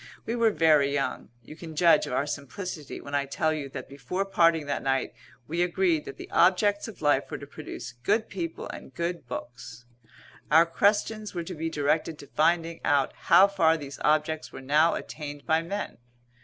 [0.25, 1.29] We were very young.
[1.43, 5.13] You can judge of our simplicity when I tell you that before parting that night
[5.47, 9.85] we agreed that the objects of life were to produce good people and good books.
[10.49, 14.95] Our questions were to be directed to finding out how far these objects were now
[14.95, 15.99] attained by men.